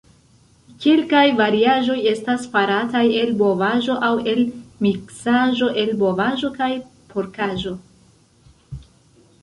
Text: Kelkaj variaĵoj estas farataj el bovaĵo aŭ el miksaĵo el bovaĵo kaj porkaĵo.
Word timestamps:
Kelkaj 0.85 1.25
variaĵoj 1.41 1.97
estas 2.13 2.47
farataj 2.55 3.03
el 3.19 3.35
bovaĵo 3.43 3.99
aŭ 4.09 4.11
el 4.33 4.43
miksaĵo 4.87 5.71
el 5.85 5.95
bovaĵo 6.03 6.55
kaj 6.61 6.73
porkaĵo. 7.15 7.77